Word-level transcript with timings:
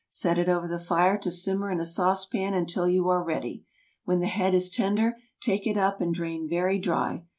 Set 0.09 0.39
it 0.39 0.49
over 0.49 0.67
the 0.67 0.79
fire 0.79 1.15
to 1.15 1.29
simmer 1.29 1.69
in 1.69 1.79
a 1.79 1.85
saucepan 1.85 2.55
until 2.55 2.89
you 2.89 3.07
are 3.07 3.23
ready. 3.23 3.63
When 4.03 4.19
the 4.19 4.25
head 4.25 4.55
is 4.55 4.71
tender, 4.71 5.19
take 5.39 5.67
it 5.67 5.77
up 5.77 6.01
and 6.01 6.11
drain 6.11 6.49
very 6.49 6.79
dry. 6.79 7.21